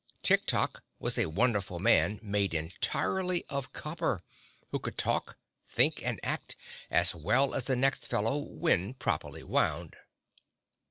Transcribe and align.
Tik 0.23 0.47
Tok 0.47 0.81
was 0.97 1.19
a 1.19 1.29
wonderful 1.29 1.77
man 1.77 2.19
made 2.23 2.55
entirely 2.55 3.45
of 3.49 3.71
copper, 3.71 4.23
who 4.71 4.79
could 4.79 4.97
talk, 4.97 5.37
think 5.67 6.03
and 6.03 6.19
act 6.23 6.55
as 6.89 7.13
well 7.13 7.53
as 7.53 7.65
the 7.65 7.75
next 7.75 8.07
fellow 8.07 8.39
when 8.39 8.95
properly 8.95 9.43
wound. 9.43 9.95